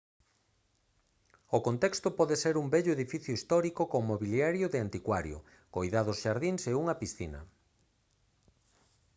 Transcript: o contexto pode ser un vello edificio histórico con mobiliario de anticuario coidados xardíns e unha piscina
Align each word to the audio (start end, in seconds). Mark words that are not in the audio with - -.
o 1.57 1.59
contexto 1.67 2.07
pode 2.19 2.35
ser 2.43 2.55
un 2.61 2.67
vello 2.75 2.91
edificio 2.97 3.35
histórico 3.39 3.83
con 3.91 4.01
mobiliario 4.11 4.67
de 4.69 4.79
anticuario 4.85 5.37
coidados 5.75 6.17
xardíns 6.23 6.61
e 6.71 6.73
unha 6.81 6.97
piscina 7.01 7.39